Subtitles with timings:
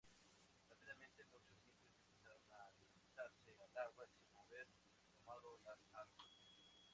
[0.67, 4.67] Rápidamente muchos indios empezaron a lanzarse al agua sin haber
[5.13, 6.27] tomado las armas.